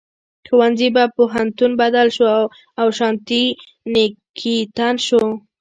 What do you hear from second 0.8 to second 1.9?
په پوهنتون